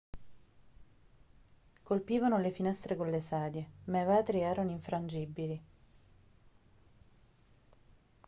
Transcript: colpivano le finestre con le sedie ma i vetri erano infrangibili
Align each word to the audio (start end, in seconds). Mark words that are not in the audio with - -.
colpivano 1.83 2.39
le 2.39 2.49
finestre 2.49 2.95
con 2.95 3.11
le 3.11 3.19
sedie 3.21 3.67
ma 3.83 4.01
i 4.01 4.05
vetri 4.05 4.39
erano 4.39 4.71
infrangibili 4.71 5.63